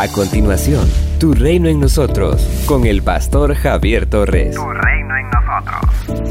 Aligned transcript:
A 0.00 0.08
continuación, 0.08 0.88
Tu 1.18 1.34
Reino 1.34 1.68
en 1.68 1.78
Nosotros, 1.78 2.40
con 2.64 2.86
el 2.86 3.02
pastor 3.02 3.52
Javier 3.52 4.06
Torres. 4.06 4.56
Tu 4.56 4.62
reino 4.62 5.14
en 5.14 5.26
nosotros. 5.28 6.24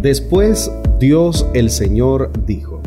Después 0.00 0.70
Dios 1.00 1.48
el 1.52 1.70
Señor 1.70 2.30
dijo, 2.46 2.80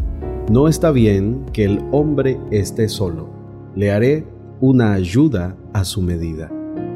No 0.49 0.69
está 0.69 0.91
bien 0.91 1.45
que 1.51 1.65
el 1.65 1.83
hombre 1.91 2.39
esté 2.49 2.87
solo, 2.87 3.27
le 3.75 3.91
haré 3.91 4.25
una 4.61 4.93
ayuda 4.93 5.57
a 5.73 5.83
su 5.83 6.01
medida. 6.01 6.49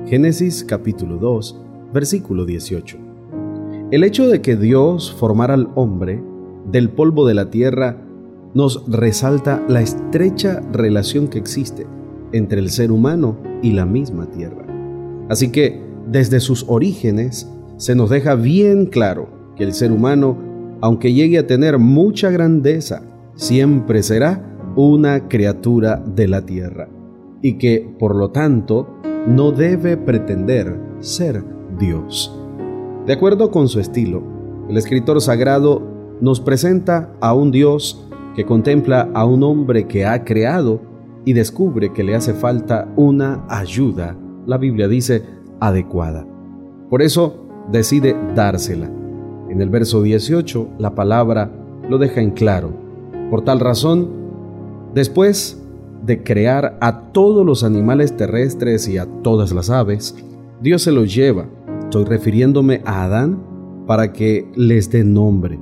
Génesis 0.08 0.64
capítulo 0.64 1.18
2, 1.18 1.62
versículo 1.94 2.46
18. 2.46 2.98
El 3.92 4.06
hecho 4.06 4.30
de 4.30 4.42
que 4.42 4.56
Dios 4.56 5.14
formara 5.14 5.56
al 5.56 5.68
hombre 5.76 6.24
del 6.72 6.90
polvo 6.90 7.28
de 7.28 7.34
la 7.34 7.50
tierra 7.50 7.98
nos 8.54 8.90
resalta 8.90 9.62
la 9.68 9.82
estrecha 9.82 10.62
relación 10.72 11.28
que 11.28 11.38
existe 11.38 11.86
entre 12.32 12.60
el 12.60 12.70
ser 12.70 12.92
humano 12.92 13.38
y 13.62 13.72
la 13.72 13.86
misma 13.86 14.26
tierra. 14.28 14.66
Así 15.30 15.52
que 15.52 15.82
desde 16.08 16.40
sus 16.40 16.66
orígenes 16.68 17.50
se 17.78 17.96
nos 17.96 18.10
deja 18.10 18.36
bien 18.36 18.88
claro 18.88 19.30
que 19.56 19.64
el 19.64 19.74
ser 19.74 19.92
humano, 19.92 20.38
aunque 20.82 21.14
llegue 21.14 21.38
a 21.38 21.48
tener 21.48 21.78
mucha 21.78 22.30
grandeza, 22.30 23.04
siempre 23.36 24.04
será 24.04 24.58
una 24.76 25.28
criatura 25.28 25.98
de 25.98 26.28
la 26.28 26.46
tierra 26.46 26.90
y 27.42 27.58
que, 27.58 27.96
por 28.00 28.16
lo 28.16 28.32
tanto, 28.32 28.88
no 29.28 29.52
debe 29.52 29.98
pretender 29.98 30.80
ser 31.00 31.44
Dios. 31.80 32.36
De 33.06 33.14
acuerdo 33.14 33.52
con 33.52 33.68
su 33.68 33.80
estilo, 33.80 34.24
el 34.70 34.78
escritor 34.78 35.22
sagrado 35.22 35.82
nos 36.22 36.42
presenta 36.42 37.14
a 37.22 37.34
un 37.34 37.52
Dios 37.52 38.08
que 38.36 38.46
contempla 38.46 39.10
a 39.14 39.26
un 39.26 39.44
hombre 39.44 39.88
que 39.88 40.06
ha 40.06 40.24
creado 40.24 40.82
y 41.30 41.34
descubre 41.34 41.94
que 41.94 42.04
le 42.04 42.16
hace 42.16 42.34
falta 42.34 42.92
una 42.96 43.46
ayuda, 43.50 44.18
la 44.48 44.58
Biblia 44.58 44.88
dice, 44.88 45.22
adecuada. 45.60 46.26
Por 46.90 47.04
eso 47.04 47.46
decide 47.72 48.16
dársela. 48.34 48.90
En 49.48 49.62
el 49.62 49.70
verso 49.70 50.02
18 50.02 50.70
la 50.80 50.96
palabra 50.96 51.52
lo 51.88 52.00
deja 52.00 52.22
en 52.22 52.32
claro. 52.32 52.74
Por 53.30 53.44
tal 53.44 53.60
razón, 53.60 54.10
después 54.96 55.62
de 56.04 56.24
crear 56.24 56.80
a 56.82 57.12
todos 57.12 57.46
los 57.46 57.64
animales 57.64 58.18
terrestres 58.18 58.88
y 58.88 58.98
a 58.98 59.06
todas 59.22 59.52
las 59.52 59.70
aves, 59.70 60.16
Dios 60.64 60.82
se 60.82 60.92
los 60.92 61.14
lleva. 61.14 61.46
Estoy 61.84 62.06
refiriéndome 62.06 62.82
a 62.86 63.04
Adán 63.04 63.40
para 63.86 64.14
que 64.14 64.52
les 64.56 64.90
dé 64.90 65.04
nombre. 65.04 65.60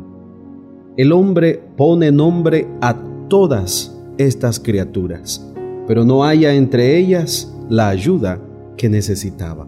El 0.95 1.11
hombre 1.11 1.61
pone 1.75 2.09
nombre 2.13 2.69
a 2.79 2.95
todas 3.27 3.93
estas 4.17 4.61
criaturas 4.61 5.43
pero 5.87 6.03
no 6.03 6.25
haya 6.25 6.53
entre 6.53 6.97
ellas 6.97 7.51
la 7.69 7.89
ayuda 7.89 8.39
que 8.75 8.89
necesitaba. 8.89 9.65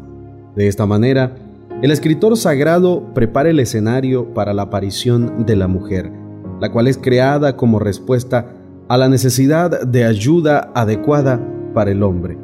De 0.56 0.68
esta 0.68 0.86
manera, 0.86 1.36
el 1.82 1.92
escritor 1.92 2.36
sagrado 2.36 3.14
prepara 3.14 3.50
el 3.50 3.60
escenario 3.60 4.34
para 4.34 4.54
la 4.54 4.64
aparición 4.64 5.46
de 5.46 5.56
la 5.56 5.68
mujer, 5.68 6.12
la 6.60 6.72
cual 6.72 6.88
es 6.88 6.98
creada 6.98 7.56
como 7.56 7.80
respuesta 7.80 8.52
a 8.90 8.98
la 8.98 9.08
necesidad 9.08 9.82
de 9.88 10.04
ayuda 10.04 10.72
adecuada 10.76 11.40
para 11.74 11.92
el 11.92 12.04
hombre. 12.04 12.38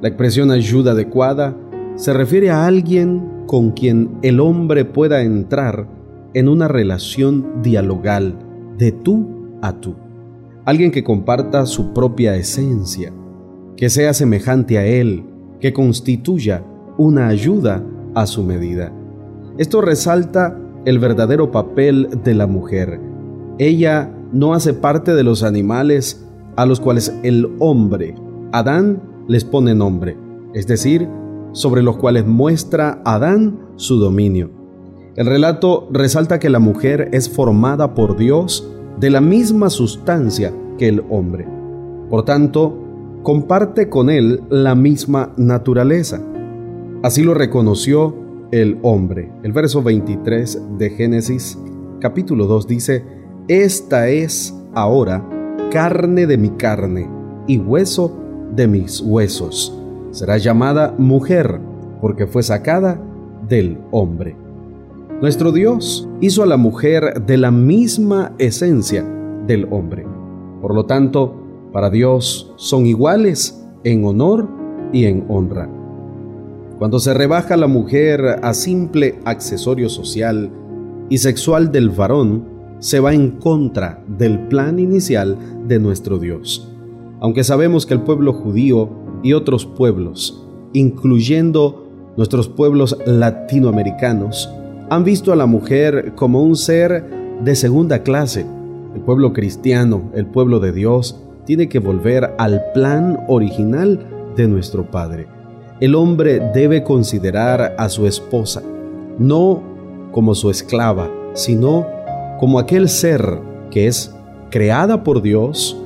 La 0.00 0.08
expresión 0.08 0.50
ayuda 0.50 0.92
adecuada 0.92 1.56
se 1.96 2.12
refiere 2.12 2.50
a 2.50 2.66
alguien 2.66 3.44
con 3.46 3.72
quien 3.72 4.18
el 4.22 4.38
hombre 4.38 4.84
pueda 4.84 5.22
entrar 5.22 5.88
en 6.32 6.48
una 6.48 6.68
relación 6.68 7.62
dialogal 7.62 8.38
de 8.78 8.92
tú 8.92 9.58
a 9.60 9.72
tú 9.72 9.96
alguien 10.64 10.90
que 10.90 11.04
comparta 11.04 11.66
su 11.66 11.92
propia 11.92 12.36
esencia, 12.36 13.12
que 13.76 13.88
sea 13.88 14.12
semejante 14.12 14.78
a 14.78 14.86
Él, 14.86 15.24
que 15.60 15.72
constituya 15.72 16.64
una 16.98 17.28
ayuda 17.28 17.84
a 18.14 18.26
su 18.26 18.42
medida. 18.42 18.92
Esto 19.58 19.80
resalta 19.80 20.58
el 20.84 20.98
verdadero 20.98 21.50
papel 21.50 22.08
de 22.24 22.34
la 22.34 22.46
mujer. 22.46 23.00
Ella 23.58 24.12
no 24.32 24.54
hace 24.54 24.74
parte 24.74 25.14
de 25.14 25.22
los 25.22 25.42
animales 25.42 26.26
a 26.56 26.66
los 26.66 26.80
cuales 26.80 27.14
el 27.22 27.54
hombre, 27.58 28.14
Adán, 28.52 29.02
les 29.28 29.44
pone 29.44 29.74
nombre, 29.74 30.16
es 30.54 30.66
decir, 30.66 31.08
sobre 31.52 31.82
los 31.82 31.96
cuales 31.96 32.26
muestra 32.26 33.00
Adán 33.04 33.60
su 33.76 33.98
dominio. 33.98 34.50
El 35.16 35.26
relato 35.26 35.88
resalta 35.92 36.38
que 36.38 36.50
la 36.50 36.58
mujer 36.58 37.08
es 37.12 37.28
formada 37.28 37.94
por 37.94 38.16
Dios 38.16 38.70
de 39.00 39.08
la 39.08 39.22
misma 39.22 39.70
sustancia 39.70 40.52
que 40.76 40.88
el 40.88 41.02
hombre. 41.08 41.48
Por 42.10 42.24
tanto, 42.26 42.76
comparte 43.22 43.88
con 43.88 44.10
él 44.10 44.42
la 44.50 44.74
misma 44.74 45.32
naturaleza. 45.38 46.22
Así 47.02 47.22
lo 47.22 47.32
reconoció 47.32 48.14
el 48.50 48.78
hombre. 48.82 49.32
El 49.42 49.52
verso 49.52 49.82
23 49.82 50.62
de 50.76 50.90
Génesis 50.90 51.58
capítulo 51.98 52.46
2 52.46 52.66
dice, 52.66 53.04
Esta 53.48 54.08
es 54.08 54.54
ahora 54.74 55.26
carne 55.70 56.26
de 56.26 56.36
mi 56.36 56.50
carne 56.50 57.08
y 57.46 57.56
hueso 57.56 58.18
de 58.54 58.66
mis 58.66 59.00
huesos. 59.00 59.74
Será 60.10 60.36
llamada 60.36 60.94
mujer 60.98 61.58
porque 62.02 62.26
fue 62.26 62.42
sacada 62.42 63.00
del 63.48 63.78
hombre. 63.92 64.36
Nuestro 65.20 65.52
Dios 65.52 66.08
hizo 66.22 66.42
a 66.42 66.46
la 66.46 66.56
mujer 66.56 67.26
de 67.26 67.36
la 67.36 67.50
misma 67.50 68.32
esencia 68.38 69.04
del 69.46 69.68
hombre. 69.70 70.06
Por 70.62 70.74
lo 70.74 70.86
tanto, 70.86 71.34
para 71.74 71.90
Dios 71.90 72.54
son 72.56 72.86
iguales 72.86 73.62
en 73.84 74.06
honor 74.06 74.48
y 74.94 75.04
en 75.04 75.26
honra. 75.28 75.68
Cuando 76.78 76.98
se 76.98 77.12
rebaja 77.12 77.58
la 77.58 77.66
mujer 77.66 78.38
a 78.42 78.54
simple 78.54 79.20
accesorio 79.26 79.90
social 79.90 80.50
y 81.10 81.18
sexual 81.18 81.70
del 81.70 81.90
varón, 81.90 82.48
se 82.78 82.98
va 82.98 83.12
en 83.12 83.32
contra 83.32 84.02
del 84.08 84.48
plan 84.48 84.78
inicial 84.78 85.36
de 85.68 85.78
nuestro 85.78 86.18
Dios. 86.18 86.72
Aunque 87.20 87.44
sabemos 87.44 87.84
que 87.84 87.92
el 87.92 88.00
pueblo 88.00 88.32
judío 88.32 88.88
y 89.22 89.34
otros 89.34 89.66
pueblos, 89.66 90.48
incluyendo 90.72 91.90
nuestros 92.16 92.48
pueblos 92.48 92.96
latinoamericanos, 93.04 94.48
han 94.90 95.04
visto 95.04 95.32
a 95.32 95.36
la 95.36 95.46
mujer 95.46 96.12
como 96.16 96.42
un 96.42 96.56
ser 96.56 97.04
de 97.42 97.54
segunda 97.54 98.02
clase. 98.02 98.44
El 98.94 99.00
pueblo 99.02 99.32
cristiano, 99.32 100.10
el 100.14 100.26
pueblo 100.26 100.58
de 100.58 100.72
Dios, 100.72 101.16
tiene 101.46 101.68
que 101.68 101.78
volver 101.78 102.34
al 102.38 102.60
plan 102.74 103.20
original 103.28 104.04
de 104.36 104.48
nuestro 104.48 104.90
Padre. 104.90 105.28
El 105.78 105.94
hombre 105.94 106.40
debe 106.52 106.82
considerar 106.82 107.74
a 107.78 107.88
su 107.88 108.06
esposa 108.06 108.62
no 109.16 109.62
como 110.10 110.34
su 110.34 110.50
esclava, 110.50 111.08
sino 111.34 111.86
como 112.40 112.58
aquel 112.58 112.88
ser 112.88 113.38
que 113.70 113.86
es 113.86 114.12
creada 114.50 115.04
por 115.04 115.22
Dios 115.22 115.80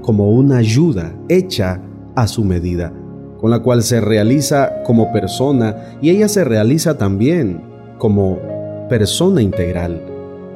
como 0.00 0.30
una 0.30 0.58
ayuda 0.58 1.12
hecha 1.28 1.82
a 2.14 2.26
su 2.26 2.42
medida, 2.42 2.90
con 3.38 3.50
la 3.50 3.58
cual 3.58 3.82
se 3.82 4.00
realiza 4.00 4.82
como 4.84 5.12
persona 5.12 5.98
y 6.00 6.08
ella 6.08 6.28
se 6.28 6.44
realiza 6.44 6.96
también 6.96 7.75
como 7.98 8.38
persona 8.88 9.42
integral 9.42 10.00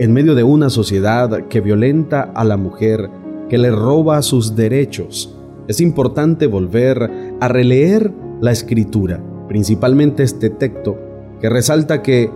en 0.00 0.14
medio 0.14 0.34
de 0.34 0.42
una 0.42 0.70
sociedad 0.70 1.48
que 1.48 1.60
violenta 1.60 2.22
a 2.34 2.42
la 2.42 2.56
mujer, 2.56 3.10
que 3.50 3.58
le 3.58 3.70
roba 3.70 4.22
sus 4.22 4.56
derechos. 4.56 5.36
Es 5.68 5.80
importante 5.82 6.46
volver 6.46 7.36
a 7.38 7.48
releer 7.48 8.10
la 8.40 8.50
escritura, 8.50 9.22
principalmente 9.46 10.22
este 10.22 10.48
texto, 10.48 10.96
que 11.38 11.50
resalta 11.50 12.00
que 12.00 12.30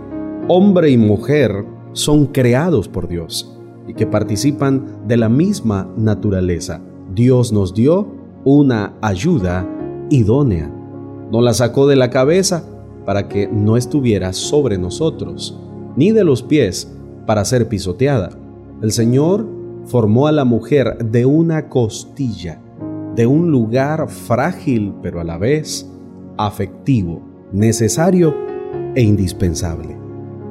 hombre 0.47 0.91
y 0.91 0.97
mujer 0.97 1.65
son 1.93 2.27
creados 2.27 2.87
por 2.87 3.07
Dios 3.07 3.57
y 3.87 3.95
que 3.95 4.05
participan 4.05 5.07
de 5.07 5.17
la 5.17 5.29
misma 5.29 5.89
naturaleza. 5.97 6.81
Dios 7.15 7.51
nos 7.51 7.73
dio 7.73 8.07
una 8.43 8.93
ayuda 9.01 9.67
idónea. 10.11 10.71
No 11.31 11.41
la 11.41 11.55
sacó 11.55 11.87
de 11.87 11.95
la 11.95 12.11
cabeza 12.11 12.63
para 13.05 13.27
que 13.27 13.47
no 13.47 13.77
estuviera 13.77 14.33
sobre 14.33 14.77
nosotros, 14.77 15.59
ni 15.95 16.11
de 16.11 16.23
los 16.23 16.43
pies 16.43 16.91
para 17.25 17.45
ser 17.45 17.67
pisoteada. 17.67 18.29
El 18.81 18.91
Señor 18.91 19.47
formó 19.85 20.27
a 20.27 20.31
la 20.31 20.45
mujer 20.45 20.97
de 20.97 21.25
una 21.25 21.69
costilla, 21.69 22.59
de 23.15 23.27
un 23.27 23.51
lugar 23.51 24.09
frágil 24.09 24.93
pero 25.01 25.21
a 25.21 25.23
la 25.23 25.37
vez 25.37 25.89
afectivo, 26.37 27.21
necesario 27.51 28.35
e 28.95 29.01
indispensable. 29.01 29.95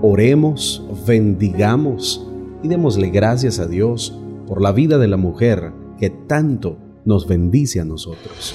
Oremos, 0.02 0.86
bendigamos 1.06 2.26
y 2.62 2.68
démosle 2.68 3.10
gracias 3.10 3.58
a 3.58 3.66
Dios 3.66 4.18
por 4.46 4.60
la 4.60 4.72
vida 4.72 4.98
de 4.98 5.08
la 5.08 5.16
mujer 5.16 5.72
que 5.98 6.10
tanto 6.10 6.78
nos 7.04 7.26
bendice 7.26 7.80
a 7.80 7.84
nosotros. 7.84 8.54